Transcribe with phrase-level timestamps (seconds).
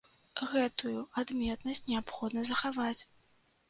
[0.53, 3.01] Гэтую адметнасць неабходна захаваць.